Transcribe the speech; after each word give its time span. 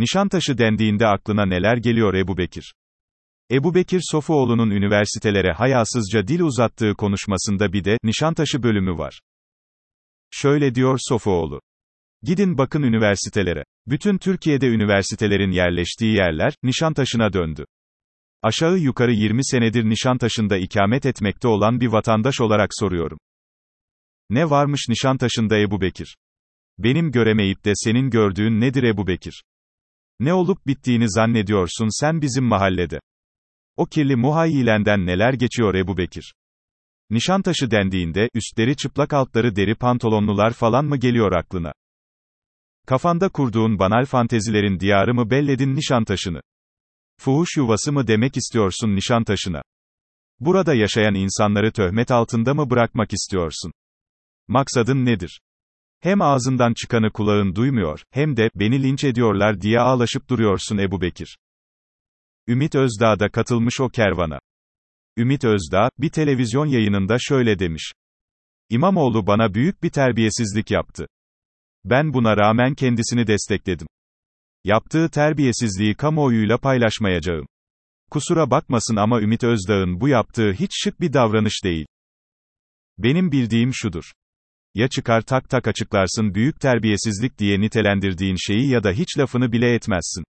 Nişantaşı 0.00 0.58
dendiğinde 0.58 1.06
aklına 1.06 1.46
neler 1.46 1.76
geliyor 1.76 2.14
Ebu 2.14 2.38
Bekir? 2.38 2.74
Ebu 3.50 3.74
Bekir 3.74 4.00
Sofuoğlu'nun 4.10 4.70
üniversitelere 4.70 5.52
hayasızca 5.52 6.26
dil 6.26 6.40
uzattığı 6.40 6.94
konuşmasında 6.94 7.72
bir 7.72 7.84
de, 7.84 7.96
Nişantaşı 8.04 8.62
bölümü 8.62 8.98
var. 8.98 9.20
Şöyle 10.30 10.74
diyor 10.74 10.98
Sofuoğlu. 11.00 11.60
Gidin 12.22 12.58
bakın 12.58 12.82
üniversitelere. 12.82 13.64
Bütün 13.86 14.18
Türkiye'de 14.18 14.66
üniversitelerin 14.66 15.50
yerleştiği 15.50 16.16
yerler, 16.16 16.54
Nişantaşı'na 16.62 17.32
döndü. 17.32 17.64
Aşağı 18.42 18.78
yukarı 18.78 19.12
20 19.12 19.44
senedir 19.44 19.84
Nişantaşı'nda 19.84 20.56
ikamet 20.56 21.06
etmekte 21.06 21.48
olan 21.48 21.80
bir 21.80 21.86
vatandaş 21.86 22.40
olarak 22.40 22.70
soruyorum. 22.72 23.18
Ne 24.30 24.50
varmış 24.50 24.80
Nişantaşı'nda 24.88 25.58
Ebu 25.58 25.80
Bekir? 25.80 26.16
Benim 26.78 27.12
göremeyip 27.12 27.64
de 27.64 27.72
senin 27.74 28.10
gördüğün 28.10 28.60
nedir 28.60 28.82
Ebu 28.82 29.06
Bekir? 29.06 29.42
Ne 30.20 30.34
olup 30.34 30.66
bittiğini 30.66 31.10
zannediyorsun 31.10 32.00
sen 32.00 32.22
bizim 32.22 32.44
mahallede? 32.44 33.00
O 33.76 33.86
kirli 33.86 34.16
muhayyilenden 34.16 35.06
neler 35.06 35.32
geçiyor 35.32 35.74
Ebu 35.74 35.96
Bekir? 35.96 36.34
Nişantaşı 37.10 37.70
dendiğinde, 37.70 38.28
üstleri 38.34 38.76
çıplak 38.76 39.12
altları 39.12 39.56
deri 39.56 39.74
pantolonlular 39.74 40.52
falan 40.52 40.84
mı 40.84 40.96
geliyor 40.96 41.32
aklına? 41.32 41.72
Kafanda 42.86 43.28
kurduğun 43.28 43.78
banal 43.78 44.04
fantezilerin 44.04 44.80
diyarı 44.80 45.14
mı 45.14 45.30
belledin 45.30 45.76
Nişantaşı'nı? 45.76 46.40
Fuhuş 47.20 47.56
yuvası 47.56 47.92
mı 47.92 48.06
demek 48.06 48.36
istiyorsun 48.36 48.96
Nişantaşı'na? 48.96 49.62
Burada 50.40 50.74
yaşayan 50.74 51.14
insanları 51.14 51.72
töhmet 51.72 52.10
altında 52.10 52.54
mı 52.54 52.70
bırakmak 52.70 53.12
istiyorsun? 53.12 53.72
Maksadın 54.48 55.04
nedir? 55.04 55.40
Hem 56.00 56.22
ağzından 56.22 56.74
çıkanı 56.74 57.10
kulağın 57.10 57.54
duymuyor, 57.54 58.02
hem 58.10 58.36
de, 58.36 58.50
beni 58.54 58.82
linç 58.82 59.04
ediyorlar 59.04 59.60
diye 59.60 59.80
ağlaşıp 59.80 60.28
duruyorsun 60.30 60.78
Ebu 60.78 61.00
Bekir. 61.00 61.38
Ümit 62.48 62.74
Özdağ 62.74 63.20
da 63.20 63.28
katılmış 63.28 63.80
o 63.80 63.88
kervana. 63.88 64.38
Ümit 65.16 65.44
Özdağ, 65.44 65.90
bir 65.98 66.08
televizyon 66.08 66.66
yayınında 66.66 67.16
şöyle 67.20 67.58
demiş. 67.58 67.92
İmamoğlu 68.68 69.26
bana 69.26 69.54
büyük 69.54 69.82
bir 69.82 69.90
terbiyesizlik 69.90 70.70
yaptı. 70.70 71.06
Ben 71.84 72.12
buna 72.12 72.36
rağmen 72.36 72.74
kendisini 72.74 73.26
destekledim. 73.26 73.86
Yaptığı 74.64 75.08
terbiyesizliği 75.10 75.94
kamuoyuyla 75.94 76.58
paylaşmayacağım. 76.58 77.46
Kusura 78.10 78.50
bakmasın 78.50 78.96
ama 78.96 79.20
Ümit 79.20 79.44
Özdağ'ın 79.44 80.00
bu 80.00 80.08
yaptığı 80.08 80.52
hiç 80.52 80.70
şık 80.84 81.00
bir 81.00 81.12
davranış 81.12 81.64
değil. 81.64 81.86
Benim 82.98 83.32
bildiğim 83.32 83.70
şudur. 83.74 84.12
Ya 84.74 84.88
çıkar 84.88 85.22
tak 85.22 85.50
tak 85.50 85.68
açıklarsın 85.68 86.34
büyük 86.34 86.60
terbiyesizlik 86.60 87.38
diye 87.38 87.60
nitelendirdiğin 87.60 88.36
şeyi 88.38 88.70
ya 88.70 88.84
da 88.84 88.90
hiç 88.90 89.18
lafını 89.18 89.52
bile 89.52 89.74
etmezsin. 89.74 90.24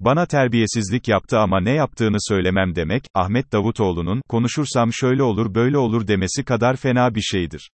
Bana 0.00 0.26
terbiyesizlik 0.26 1.08
yaptı 1.08 1.38
ama 1.38 1.60
ne 1.60 1.70
yaptığını 1.70 2.16
söylemem 2.18 2.74
demek, 2.74 3.04
Ahmet 3.14 3.52
Davutoğlu'nun, 3.52 4.22
konuşursam 4.28 4.92
şöyle 4.92 5.22
olur 5.22 5.54
böyle 5.54 5.78
olur 5.78 6.06
demesi 6.06 6.44
kadar 6.44 6.76
fena 6.76 7.14
bir 7.14 7.20
şeydir. 7.20 7.70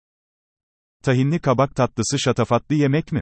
Tahinli 1.03 1.39
kabak 1.39 1.77
tatlısı 1.77 2.19
şatafatlı 2.19 2.75
yemek 2.75 3.13
mi? 3.13 3.21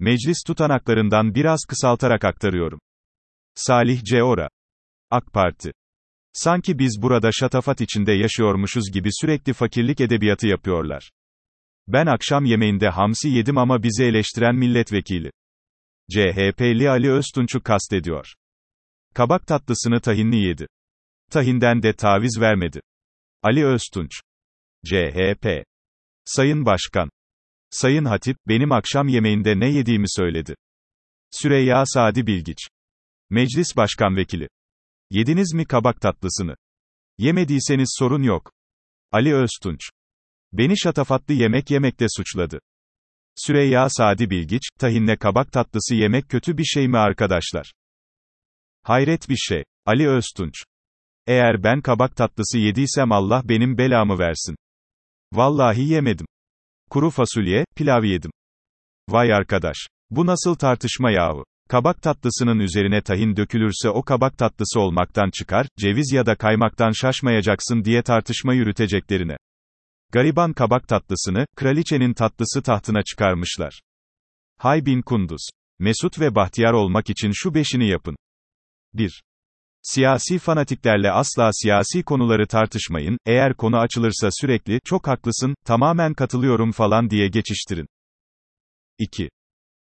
Meclis 0.00 0.42
tutanaklarından 0.46 1.34
biraz 1.34 1.60
kısaltarak 1.68 2.24
aktarıyorum. 2.24 2.78
Salih 3.54 4.04
Ceora. 4.04 4.48
AK 5.10 5.32
Parti. 5.32 5.72
Sanki 6.32 6.78
biz 6.78 6.98
burada 7.02 7.30
şatafat 7.32 7.80
içinde 7.80 8.12
yaşıyormuşuz 8.12 8.92
gibi 8.92 9.08
sürekli 9.12 9.52
fakirlik 9.52 10.00
edebiyatı 10.00 10.46
yapıyorlar. 10.46 11.10
Ben 11.88 12.06
akşam 12.06 12.44
yemeğinde 12.44 12.88
hamsi 12.88 13.28
yedim 13.28 13.58
ama 13.58 13.82
bizi 13.82 14.04
eleştiren 14.04 14.54
milletvekili. 14.54 15.30
CHP'li 16.10 16.90
Ali 16.90 17.12
Öztunç'u 17.12 17.62
kastediyor. 17.62 18.34
Kabak 19.14 19.46
tatlısını 19.46 20.00
tahinli 20.00 20.36
yedi. 20.36 20.66
Tahinden 21.30 21.82
de 21.82 21.92
taviz 21.92 22.40
vermedi. 22.40 22.80
Ali 23.42 23.66
Öztunç. 23.66 24.10
CHP. 24.86 25.64
Sayın 26.24 26.66
Başkan. 26.66 27.10
Sayın 27.70 28.04
Hatip, 28.04 28.36
benim 28.48 28.72
akşam 28.72 29.08
yemeğinde 29.08 29.60
ne 29.60 29.68
yediğimi 29.70 30.06
söyledi. 30.08 30.54
Süreyya 31.30 31.82
Sadi 31.86 32.26
Bilgiç. 32.26 32.68
Meclis 33.30 33.76
Başkan 33.76 34.16
Vekili. 34.16 34.48
Yediniz 35.10 35.54
mi 35.54 35.64
kabak 35.64 36.00
tatlısını? 36.00 36.56
Yemediyseniz 37.18 37.94
sorun 37.98 38.22
yok. 38.22 38.52
Ali 39.12 39.34
Öztunç. 39.34 39.80
Beni 40.52 40.78
şatafatlı 40.78 41.34
yemek 41.34 41.70
yemekte 41.70 42.06
suçladı. 42.16 42.58
Süreyya 43.36 43.88
Sadi 43.88 44.30
Bilgiç, 44.30 44.62
tahinle 44.78 45.16
kabak 45.16 45.52
tatlısı 45.52 45.94
yemek 45.94 46.28
kötü 46.28 46.58
bir 46.58 46.64
şey 46.64 46.88
mi 46.88 46.98
arkadaşlar? 46.98 47.72
Hayret 48.82 49.28
bir 49.28 49.36
şey. 49.36 49.64
Ali 49.86 50.08
Öztunç. 50.08 50.54
Eğer 51.26 51.62
ben 51.62 51.80
kabak 51.80 52.16
tatlısı 52.16 52.58
yediysem 52.58 53.12
Allah 53.12 53.42
benim 53.44 53.78
belamı 53.78 54.18
versin. 54.18 54.56
Vallahi 55.32 55.82
yemedim. 55.82 56.26
Kuru 56.90 57.10
fasulye, 57.10 57.64
pilav 57.76 58.04
yedim. 58.04 58.30
Vay 59.08 59.32
arkadaş. 59.32 59.76
Bu 60.10 60.26
nasıl 60.26 60.54
tartışma 60.54 61.10
yahu? 61.10 61.44
Kabak 61.68 62.02
tatlısının 62.02 62.58
üzerine 62.58 63.02
tahin 63.02 63.36
dökülürse 63.36 63.90
o 63.90 64.02
kabak 64.02 64.38
tatlısı 64.38 64.80
olmaktan 64.80 65.30
çıkar, 65.30 65.66
ceviz 65.78 66.12
ya 66.12 66.26
da 66.26 66.36
kaymaktan 66.36 66.90
şaşmayacaksın 66.90 67.84
diye 67.84 68.02
tartışma 68.02 68.54
yürüteceklerine. 68.54 69.36
Gariban 70.12 70.52
kabak 70.52 70.88
tatlısını, 70.88 71.46
kraliçenin 71.56 72.14
tatlısı 72.14 72.62
tahtına 72.62 73.02
çıkarmışlar. 73.02 73.80
Hay 74.58 74.86
bin 74.86 75.02
Kunduz. 75.02 75.48
Mesut 75.78 76.20
ve 76.20 76.34
bahtiyar 76.34 76.72
olmak 76.72 77.10
için 77.10 77.30
şu 77.34 77.54
beşini 77.54 77.88
yapın. 77.88 78.16
1. 78.94 79.22
Siyasi 79.82 80.38
fanatiklerle 80.38 81.10
asla 81.10 81.50
siyasi 81.52 82.02
konuları 82.02 82.46
tartışmayın, 82.46 83.18
eğer 83.26 83.54
konu 83.54 83.78
açılırsa 83.78 84.28
sürekli, 84.30 84.80
çok 84.84 85.06
haklısın, 85.06 85.54
tamamen 85.64 86.14
katılıyorum 86.14 86.72
falan 86.72 87.10
diye 87.10 87.28
geçiştirin. 87.28 87.86
2. 88.98 89.28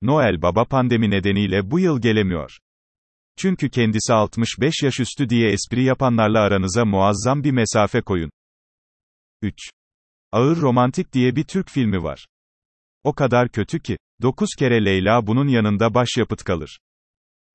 Noel 0.02 0.42
Baba 0.42 0.64
pandemi 0.64 1.10
nedeniyle 1.10 1.70
bu 1.70 1.80
yıl 1.80 2.00
gelemiyor. 2.00 2.58
Çünkü 3.38 3.70
kendisi 3.70 4.12
65 4.12 4.82
yaş 4.82 5.00
üstü 5.00 5.28
diye 5.28 5.50
espri 5.50 5.84
yapanlarla 5.84 6.40
aranıza 6.40 6.84
muazzam 6.84 7.44
bir 7.44 7.50
mesafe 7.50 8.00
koyun. 8.00 8.30
3. 9.42 9.54
Ağır 10.36 10.56
Romantik 10.56 11.12
diye 11.12 11.36
bir 11.36 11.44
Türk 11.44 11.70
filmi 11.70 12.02
var. 12.02 12.26
O 13.04 13.12
kadar 13.12 13.48
kötü 13.48 13.80
ki, 13.80 13.98
9 14.22 14.48
kere 14.58 14.84
Leyla 14.84 15.26
bunun 15.26 15.48
yanında 15.48 15.94
başyapıt 15.94 16.44
kalır. 16.44 16.78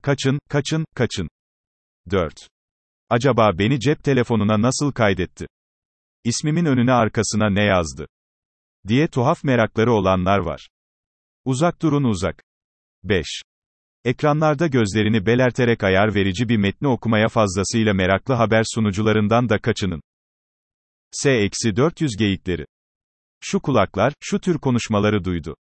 Kaçın, 0.04 0.40
kaçın, 0.50 0.86
kaçın. 0.96 1.30
4. 2.12 2.34
Acaba 3.10 3.52
beni 3.58 3.80
cep 3.80 4.04
telefonuna 4.04 4.62
nasıl 4.62 4.92
kaydetti? 4.92 5.48
İsmimin 6.24 6.66
önüne 6.66 6.92
arkasına 6.94 7.50
ne 7.50 7.64
yazdı? 7.64 8.08
Diye 8.88 9.08
tuhaf 9.08 9.44
merakları 9.44 9.94
olanlar 9.94 10.40
var. 10.40 10.70
Uzak 11.46 11.82
durun 11.82 12.04
uzak. 12.04 12.44
5. 13.04 13.26
Ekranlarda 14.06 14.68
gözlerini 14.68 15.26
belerterek 15.26 15.84
ayar 15.84 16.16
verici 16.16 16.50
bir 16.50 16.58
metni 16.58 16.88
okumaya 16.88 17.28
fazlasıyla 17.28 17.94
meraklı 17.94 18.34
haber 18.34 18.64
sunucularından 18.74 19.50
da 19.50 19.60
kaçının. 19.60 20.02
S-400 21.12 22.18
geyikleri. 22.20 22.66
Şu 23.44 23.60
kulaklar, 23.60 24.14
şu 24.20 24.40
tür 24.40 24.58
konuşmaları 24.58 25.24
duydu. 25.24 25.56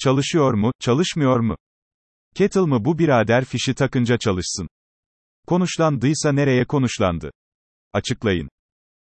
Çalışıyor 0.00 0.54
mu, 0.54 0.72
çalışmıyor 0.80 1.40
mu? 1.40 1.56
Kettle 2.34 2.60
mı 2.60 2.84
bu 2.84 2.98
birader 2.98 3.44
fişi 3.44 3.74
takınca 3.74 4.18
çalışsın? 4.18 4.68
Konuşlandıysa 5.46 6.32
nereye 6.32 6.64
konuşlandı? 6.64 7.30
Açıklayın. 7.92 8.48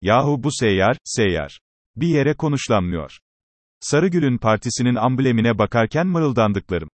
Yahu 0.01 0.43
bu 0.43 0.49
seyyar, 0.51 0.97
seyyar. 1.03 1.59
Bir 1.95 2.07
yere 2.07 2.37
konuşlanmıyor. 2.37 3.19
Sarıgül'ün 3.79 4.37
partisinin 4.37 4.95
amblemine 4.95 5.57
bakarken 5.57 6.07
mırıldandıklarım. 6.07 6.89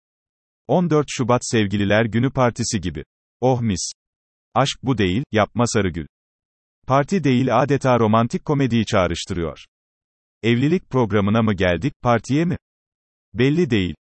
14 0.68 1.06
Şubat 1.10 1.42
Sevgililer 1.44 2.06
Günü 2.06 2.32
Partisi 2.32 2.82
gibi. 2.82 3.04
Oh 3.42 3.62
mis. 3.62 3.92
Aşk 4.56 4.80
bu 4.84 4.98
değil, 4.98 5.24
yapma 5.32 5.68
Sarıgül. 5.68 6.08
Parti 6.88 7.24
değil 7.24 7.62
adeta 7.62 8.00
romantik 8.00 8.46
komediyi 8.46 8.86
çağrıştırıyor. 8.86 9.66
Evlilik 10.44 10.90
programına 10.90 11.42
mı 11.42 11.54
geldik, 11.54 11.94
partiye 12.02 12.46
mi? 12.46 12.58
Belli 13.34 13.70
değil. 13.70 13.96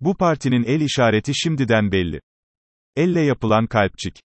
Bu 0.00 0.16
partinin 0.16 0.64
el 0.64 0.80
işareti 0.80 1.32
şimdiden 1.34 1.92
belli. 1.92 2.20
Elle 2.96 3.20
yapılan 3.20 3.66
kalpçik. 3.66 4.24